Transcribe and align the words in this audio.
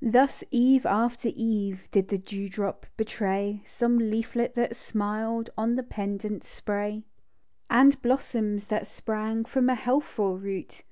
Thus, 0.00 0.44
eve 0.52 0.86
after 0.86 1.30
eve, 1.34 1.88
Did 1.90 2.10
the 2.10 2.18
dew 2.18 2.48
drop 2.48 2.86
betray 2.96 3.64
Some 3.66 3.98
leaflet 3.98 4.54
that 4.54 4.76
smiled 4.76 5.50
< 5.54 5.58
>u 5.58 5.74
the 5.74 5.82
pendant 5.82 6.44
spray; 6.44 6.90
THE 6.92 6.94
DEW 6.94 7.00
DROP. 7.00 7.06
And 7.84 8.02
blossoms 8.02 8.64
that 8.66 8.86
sprang 8.86 9.44
From 9.44 9.68
a 9.68 9.74
healthful 9.74 10.38
root. 10.38 10.82